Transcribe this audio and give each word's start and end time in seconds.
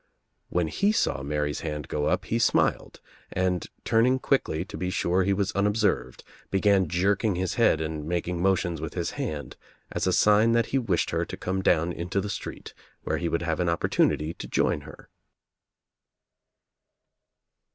When 0.49 0.67
he 0.67 0.91
saw 0.91 1.21
Mary's 1.21 1.59
hand 1.59 1.87
go 1.87 2.07
up 2.07 2.25
he 2.25 2.39
smiled 2.39 3.01
and 3.31 3.67
turning 3.83 4.17
quickly 4.17 4.65
to 4.65 4.75
be 4.75 4.89
sure 4.89 5.21
he 5.23 5.31
was 5.31 5.51
unobserved 5.51 6.23
began 6.49 6.87
jerking 6.87 7.35
his 7.35 7.53
head 7.53 7.79
and 7.79 8.07
making 8.07 8.41
mo 8.41 8.55
tions 8.55 8.81
with 8.81 8.95
his 8.95 9.11
hand 9.11 9.57
as 9.91 10.07
a 10.07 10.11
sign 10.11 10.53
that 10.53 10.65
he 10.73 10.79
wished 10.79 11.11
her 11.11 11.23
to 11.25 11.37
come 11.37 11.61
down 11.61 11.93
into 11.93 12.19
the 12.19 12.29
street 12.31 12.73
where 13.03 13.19
he 13.19 13.29
would 13.29 13.43
have 13.43 13.59
an 13.59 13.69
op 13.69 13.81
portunity 13.81 14.35
to 14.39 14.47
join 14.47 14.81
her. 14.89 15.07